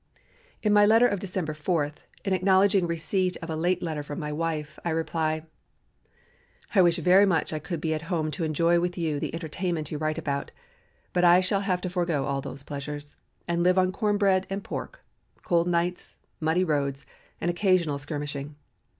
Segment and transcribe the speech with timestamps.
[0.63, 1.91] In my letter of December 4,
[2.25, 5.45] in acknowledging receipt of a late letter from my wife, I reply:
[6.73, 9.91] "I wish very much I could be at home to enjoy with you the entertainments
[9.91, 10.49] you write about,
[11.13, 13.15] but I shall have to forego all these pleasures,
[13.47, 15.03] and live on corn bread and pork,
[15.43, 17.05] cold nights, muddy roads,
[17.39, 18.55] and occasional skirmishing.